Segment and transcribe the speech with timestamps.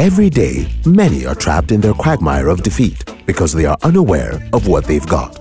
[0.00, 4.66] Every day, many are trapped in their quagmire of defeat because they are unaware of
[4.66, 5.34] what they've got.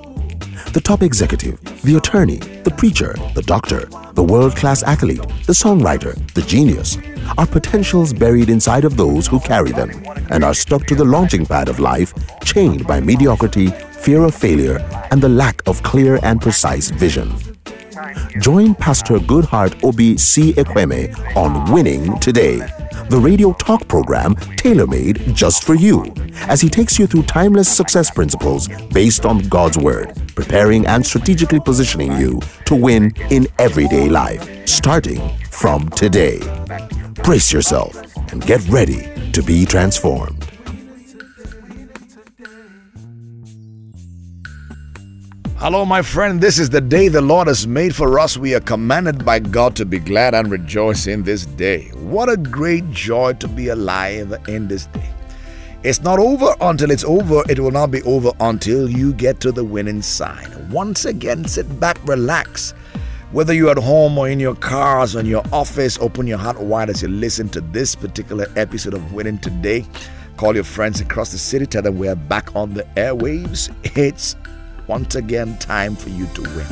[0.73, 3.85] The top executive, the attorney, the preacher, the doctor,
[4.15, 6.97] the world class athlete, the songwriter, the genius
[7.37, 9.91] are potentials buried inside of those who carry them
[10.29, 12.13] and are stuck to the launching pad of life,
[12.43, 13.67] chained by mediocrity,
[14.01, 14.79] fear of failure,
[15.11, 17.31] and the lack of clear and precise vision.
[18.41, 20.51] Join Pastor Goodheart Obi C.
[20.55, 22.59] Ekweme on Winning Today,
[23.09, 26.05] the radio talk program tailor made just for you,
[26.47, 31.59] as he takes you through timeless success principles based on God's Word, preparing and strategically
[31.59, 36.39] positioning you to win in everyday life, starting from today.
[37.23, 37.95] Brace yourself
[38.31, 40.38] and get ready to be transformed.
[45.61, 46.39] Hello, my friend.
[46.39, 48.37] This is the day the Lord has made for us.
[48.37, 51.89] We are commanded by God to be glad and rejoice in this day.
[51.95, 55.09] What a great joy to be alive in this day.
[55.83, 57.43] It's not over until it's over.
[57.49, 60.71] It will not be over until you get to the winning side.
[60.71, 62.71] Once again, sit back, relax.
[63.33, 66.61] Whether you're at home or in your cars or in your office, open your heart
[66.61, 69.85] wide as you listen to this particular episode of Winning Today.
[70.37, 73.69] Call your friends across the city, tell them we're back on the airwaves.
[73.97, 74.37] It's
[74.89, 76.65] once again time for you to win.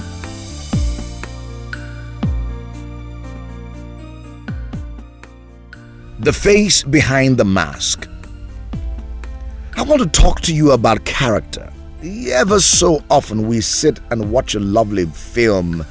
[6.19, 8.09] The face behind the mask.
[9.75, 11.71] I want to talk to you about character.
[12.03, 15.85] Ever so often, we sit and watch a lovely film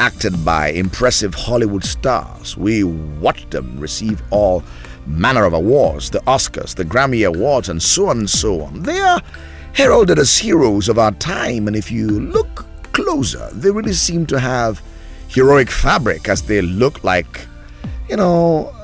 [0.00, 2.56] acted by impressive Hollywood stars.
[2.56, 4.64] We watch them receive all
[5.06, 8.82] manner of awards the Oscars, the Grammy Awards, and so on and so on.
[8.82, 9.22] They are
[9.74, 14.38] heralded as heroes of our time, and if you look closer, they really seem to
[14.38, 14.82] have
[15.28, 17.46] heroic fabric as they look like,
[18.08, 18.74] you know,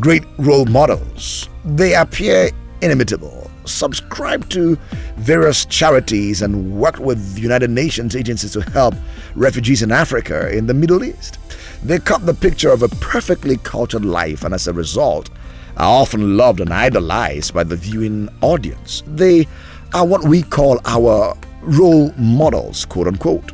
[0.00, 1.48] great role models.
[1.64, 2.50] They appear
[2.82, 4.76] inimitable, subscribe to
[5.16, 8.94] various charities, and work with United Nations agencies to help
[9.34, 11.38] refugees in Africa, in the Middle East.
[11.82, 15.30] They cut the picture of a perfectly cultured life, and as a result,
[15.76, 19.02] are often loved and idolized by the viewing audience.
[19.06, 19.46] They
[19.94, 23.52] are what we call our role models, quote unquote.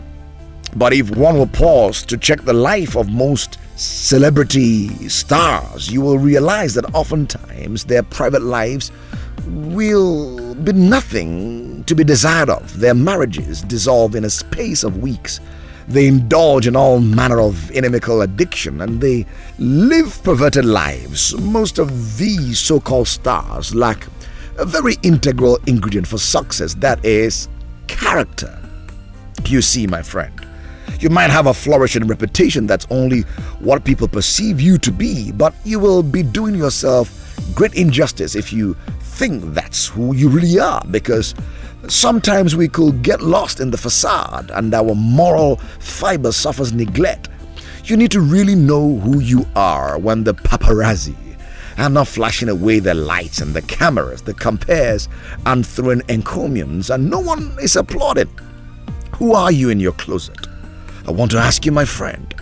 [0.75, 6.19] But if one will pause to check the life of most celebrity stars, you will
[6.19, 8.91] realize that oftentimes their private lives
[9.47, 12.79] will be nothing to be desired of.
[12.79, 15.41] Their marriages dissolve in a space of weeks.
[15.89, 19.27] They indulge in all manner of inimical addiction and they
[19.59, 21.37] live perverted lives.
[21.41, 24.07] Most of these so called stars lack
[24.59, 27.49] a very integral ingredient for success that is
[27.89, 28.59] character.
[29.47, 30.47] You see, my friend,
[31.01, 33.23] you might have a flourishing reputation that's only
[33.61, 37.19] what people perceive you to be, but you will be doing yourself
[37.55, 41.35] great injustice if you think that's who you really are because
[41.89, 47.29] sometimes we could get lost in the facade and our moral fiber suffers neglect.
[47.85, 51.17] You need to really know who you are when the paparazzi
[51.79, 55.09] are not flashing away the lights and the cameras, the compares,
[55.47, 58.31] and throwing encomiums, and no one is applauding.
[59.17, 60.47] Who are you in your closet?
[61.07, 62.35] I want to ask you, my friend,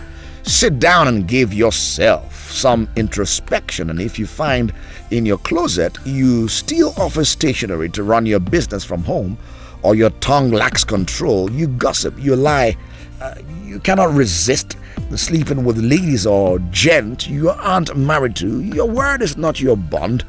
[0.43, 3.89] sit down and give yourself some introspection.
[3.89, 4.73] And if you find
[5.09, 9.37] in your closet you steal office stationery to run your business from home,
[9.83, 12.75] or your tongue lacks control, you gossip, you lie,
[13.19, 13.35] uh,
[13.71, 14.75] you cannot resist
[15.15, 20.25] sleeping with ladies or gent you aren't married to, your word is not your bond.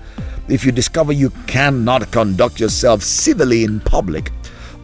[0.48, 4.30] If you discover you cannot conduct yourself civilly in public,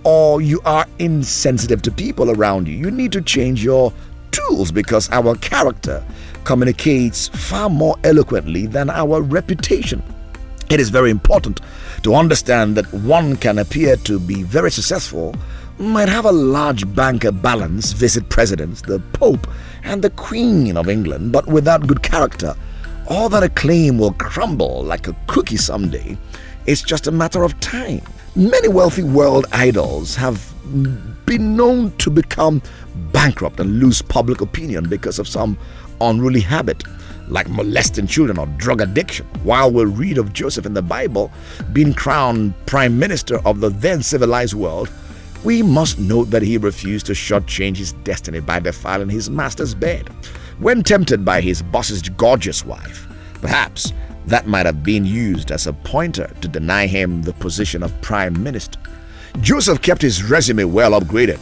[0.03, 3.93] or you are insensitive to people around you, you need to change your
[4.33, 6.05] tools because our character
[6.43, 10.03] communicates far more eloquently than our reputation.
[10.69, 11.61] It is very important
[12.03, 15.37] to understand that one can appear to be very successful
[15.78, 19.47] might have a large banker balance, visit presidents, the Pope,
[19.84, 22.55] and the Queen of England, but without good character,
[23.09, 26.16] all that acclaim will crumble like a cookie someday.
[26.66, 28.03] It's just a matter of time.
[28.36, 30.53] Many wealthy world idols have
[31.25, 32.60] been known to become
[33.13, 35.57] bankrupt and lose public opinion because of some
[36.01, 36.83] unruly habit,
[37.28, 39.27] like molesting children or drug addiction.
[39.42, 41.30] While we read of Joseph in the Bible
[41.72, 44.91] being crowned prime minister of the then civilized world,
[45.45, 50.09] we must note that he refused to shortchange his destiny by defiling his master's bed
[50.59, 53.07] when tempted by his boss's gorgeous wife.
[53.41, 53.93] Perhaps
[54.27, 58.43] that might have been used as a pointer to deny him the position of prime
[58.43, 58.79] minister.
[59.41, 61.39] Joseph kept his resume well upgraded.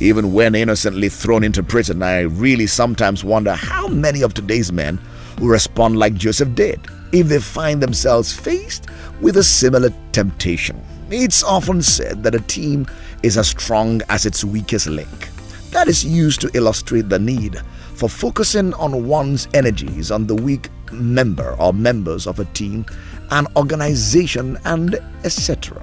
[0.00, 4.98] Even when innocently thrown into prison, I really sometimes wonder how many of today's men
[5.38, 6.80] will respond like Joseph did.
[7.12, 8.86] if they find themselves faced
[9.20, 10.82] with a similar temptation.
[11.16, 12.88] It's often said that a team
[13.22, 15.28] is as strong as its weakest link.
[15.70, 17.62] That is used to illustrate the need
[17.94, 22.84] for focusing on one's energies on the weak member or members of a team,
[23.30, 25.80] an organization, and etc.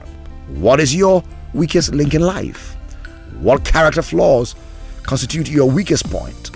[0.49, 1.23] What is your
[1.53, 2.75] weakest link in life?
[3.39, 4.53] What character flaws
[5.03, 6.51] constitute your weakest point?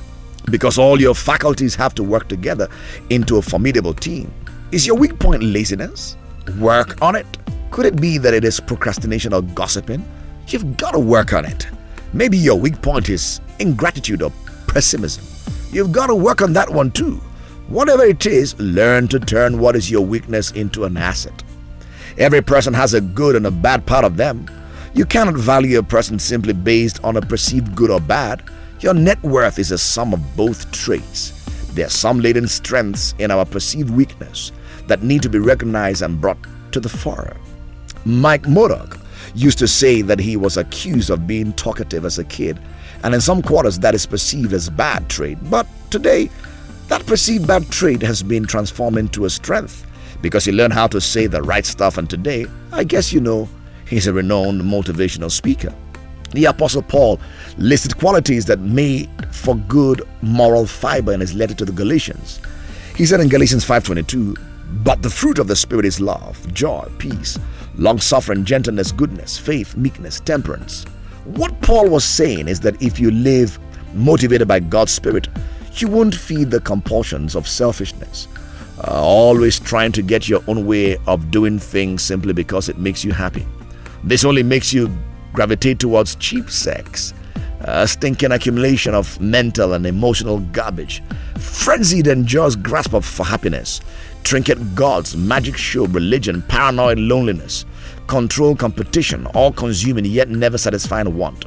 [0.52, 2.68] Because all your faculties have to work together
[3.10, 4.34] into a formidable team.
[4.74, 6.18] Is your weak point laziness?
[6.60, 7.38] Work on it.
[7.76, 10.10] Could it be that it is procrastination or gossiping?
[10.48, 11.68] You've got to work on it.
[12.14, 14.32] Maybe your weak point is ingratitude or
[14.66, 15.26] pessimism.
[15.74, 17.16] You've got to work on that one too.
[17.68, 21.44] Whatever it is, learn to turn what is your weakness into an asset.
[22.18, 24.50] Every person has a good and a bad part of them.
[24.94, 28.42] You cannot value a person simply based on a perceived good or bad.
[28.80, 31.44] Your net worth is a sum of both traits.
[31.74, 34.54] There are some latent strengths in our perceived weakness
[34.88, 36.38] that need to be recognized and brought
[36.72, 37.36] to the fore.
[38.06, 39.00] Mike Murdock
[39.34, 42.60] used to say that he was accused of being talkative as a kid,
[43.04, 45.38] and in some quarters that is perceived as bad trait.
[45.50, 46.30] But today,
[46.88, 49.86] that perceived bad trait has been transformed into a strength
[50.22, 53.50] because he learned how to say the right stuff, and today, I guess you know,
[53.88, 55.74] he's a renowned motivational speaker.
[56.32, 57.20] The Apostle Paul
[57.58, 62.40] listed qualities that made for good moral fiber in his letter to the Galatians.
[62.96, 64.36] He said in Galatians 5:22,
[64.84, 67.38] "But the fruit of the spirit is love, joy, peace,
[67.78, 70.86] long-suffering, gentleness, goodness, faith, meekness, temperance."
[71.26, 73.58] What Paul was saying is that if you live
[73.94, 75.28] motivated by God's spirit,
[75.76, 78.28] you won't feed the compulsions of selfishness.
[78.78, 83.04] Uh, always trying to get your own way of doing things simply because it makes
[83.04, 83.46] you happy.
[84.04, 84.96] This only makes you
[85.34, 87.14] gravitate towards cheap sex,
[87.62, 91.02] a stinking accumulation of mental and emotional garbage,
[91.56, 93.82] frenzied and just grasp of for happiness,
[94.24, 97.66] trinket gods, magic show, religion, paranoid loneliness,
[98.08, 101.46] control competition, all consuming yet never satisfying want,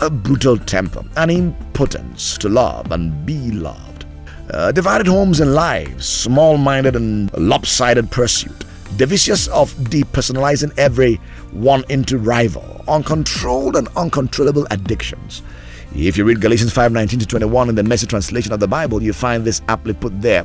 [0.00, 4.04] a brutal temper, an impotence to love and be loved,
[4.50, 8.64] uh, divided homes and lives, small minded and lopsided pursuit,
[8.96, 11.16] Devicious of depersonalizing every
[11.50, 15.42] one into rival, uncontrolled and uncontrollable addictions.
[15.98, 19.14] If you read Galatians 5:19 to 21 in the message translation of the Bible, you
[19.14, 20.44] find this aptly put there.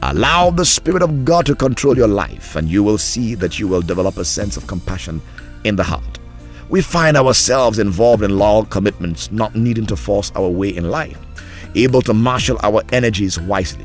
[0.00, 3.66] Allow the Spirit of God to control your life, and you will see that you
[3.66, 5.20] will develop a sense of compassion
[5.64, 6.20] in the heart.
[6.68, 11.18] We find ourselves involved in loyal commitments, not needing to force our way in life,
[11.74, 13.84] able to marshal our energies wisely.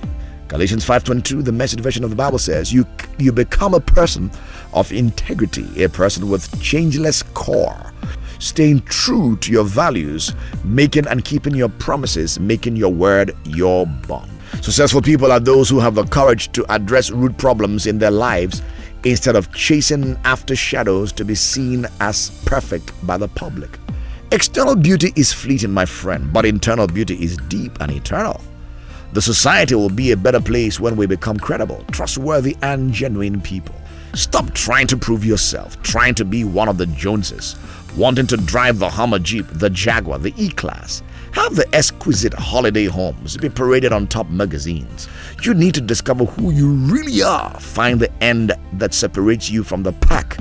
[0.49, 2.85] Galatians 5:22, the message version of the Bible says, "You
[3.17, 4.29] you become a person
[4.71, 7.91] of integrity, a person with changeless core,
[8.39, 14.31] staying true to your values, making and keeping your promises, making your word your bond."
[14.61, 18.61] Successful people are those who have the courage to address root problems in their lives
[19.03, 23.77] instead of chasing after shadows to be seen as perfect by the public.
[24.31, 28.41] External beauty is fleeting, my friend, but internal beauty is deep and eternal.
[29.13, 33.75] The society will be a better place when we become credible, trustworthy, and genuine people.
[34.17, 37.55] Stop trying to prove yourself, trying to be one of the Joneses,
[37.95, 41.03] wanting to drive the Hummer Jeep, the Jaguar, the E Class.
[41.33, 45.07] Have the exquisite holiday homes be paraded on top magazines.
[45.43, 49.83] You need to discover who you really are, find the end that separates you from
[49.83, 50.37] the pack,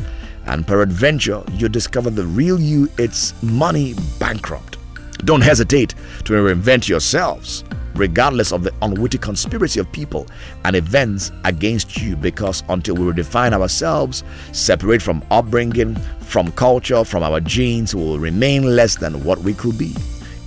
[0.46, 4.78] and peradventure, you discover the real you, it's money bankrupt.
[5.26, 7.62] Don't hesitate to reinvent yourselves
[7.96, 10.26] regardless of the unwitting conspiracy of people
[10.64, 17.22] and events against you, because until we redefine ourselves, separate from upbringing, from culture, from
[17.22, 19.94] our genes, we will remain less than what we could be.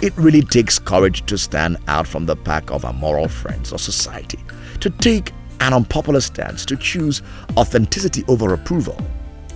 [0.01, 3.79] It really takes courage to stand out from the pack of our moral friends or
[3.79, 4.39] society,
[4.79, 7.21] to take an unpopular stance, to choose
[7.57, 8.97] authenticity over approval,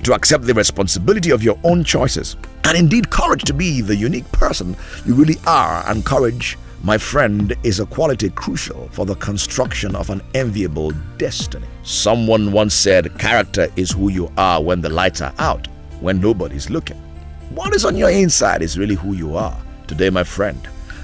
[0.03, 2.35] to accept the responsibility of your own choices,
[2.65, 7.55] and indeed courage to be the unique person you really are, and courage my friend,
[7.63, 11.65] is a quality crucial for the construction of an enviable destiny.
[11.83, 15.67] Someone once said, Character is who you are when the lights are out,
[16.01, 16.97] when nobody's looking.
[17.51, 19.57] What is on your inside is really who you are.
[19.87, 20.59] Today, my friend,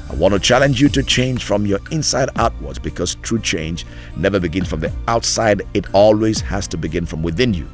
[0.09, 3.85] I want to challenge you to change from your inside outwards because true change
[4.17, 7.69] never begins from the outside, it always has to begin from within you.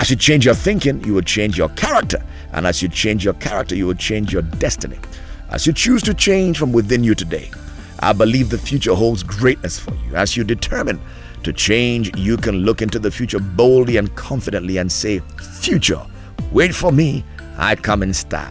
[0.00, 2.24] As you change your thinking, you will change your character.
[2.52, 4.98] And as you change your character, you will change your destiny
[5.48, 7.50] as you choose to change from within you today,
[8.00, 10.16] I believe the future holds greatness for you.
[10.16, 11.00] As you determine
[11.44, 15.20] to change, you can look into the future boldly and confidently and say,
[15.60, 16.04] Future,
[16.50, 17.24] wait for me,
[17.56, 18.50] I come in style.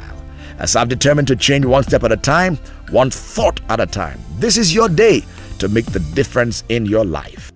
[0.58, 2.56] As I've determined to change one step at a time,
[2.90, 5.26] one thought at a time, this is your day
[5.60, 7.52] to make the difference in your life.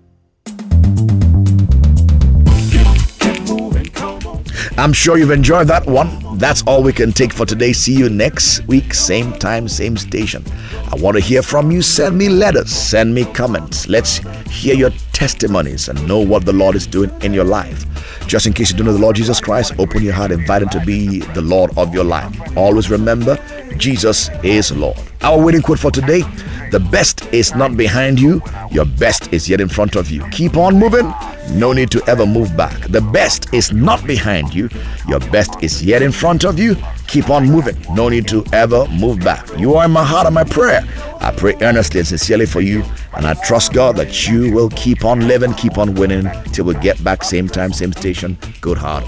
[4.76, 6.29] I'm sure you've enjoyed that one.
[6.40, 7.74] That's all we can take for today.
[7.74, 10.42] See you next week, same time, same station.
[10.90, 11.82] I want to hear from you.
[11.82, 13.88] Send me letters, send me comments.
[13.88, 14.16] Let's
[14.48, 17.84] hear your testimonies and know what the Lord is doing in your life.
[18.26, 20.70] Just in case you don't know the Lord Jesus Christ, open your heart, invite Him
[20.70, 22.34] to be the Lord of your life.
[22.56, 23.36] Always remember,
[23.76, 24.96] Jesus is Lord.
[25.20, 26.22] Our winning quote for today
[26.70, 30.26] the best is not behind you, your best is yet in front of you.
[30.30, 31.12] Keep on moving,
[31.50, 32.80] no need to ever move back.
[32.88, 34.68] The best is not behind you,
[35.08, 36.76] your best is yet in front of you.
[37.06, 39.46] Keep on moving, no need to ever move back.
[39.58, 40.82] You are in my heart and my prayer.
[41.20, 42.82] I pray earnestly and sincerely for you,
[43.14, 46.74] and I trust God that you will keep on living, keep on winning till we
[46.74, 48.38] get back same time, same station.
[48.60, 49.04] Good heart.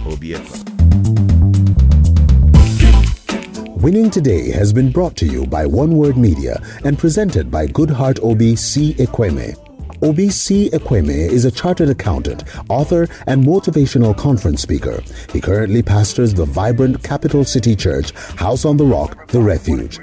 [3.82, 8.20] Winning Today has been brought to you by One Word Media and presented by Goodheart
[8.22, 8.94] Obi C.
[8.94, 9.71] Ekweme.
[10.02, 10.68] Obi C.
[10.70, 15.00] Ekweme is a chartered accountant, author, and motivational conference speaker.
[15.32, 20.00] He currently pastors the vibrant Capital City Church, House on the Rock, The Refuge.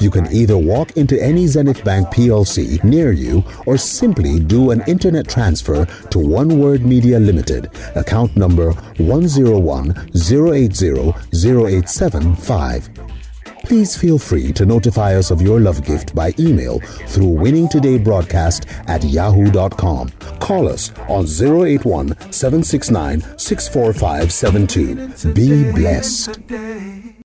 [0.00, 4.82] You can either walk into any Zenith Bank PLC near you or simply do an
[4.86, 13.15] internet transfer to One Word Media Limited, account number 101 080 0875.
[13.66, 19.02] Please feel free to notify us of your love gift by email through winningtodaybroadcast at
[19.02, 20.10] yahoo.com.
[20.38, 25.34] Call us on 081 769 64572.
[25.34, 27.15] Be blessed.